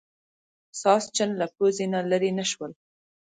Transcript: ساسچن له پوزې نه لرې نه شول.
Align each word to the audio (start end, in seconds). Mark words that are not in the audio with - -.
ساسچن 0.81 1.29
له 1.39 1.45
پوزې 1.55 1.85
نه 1.93 1.99
لرې 2.09 2.31
نه 2.39 2.45
شول. 2.51 2.71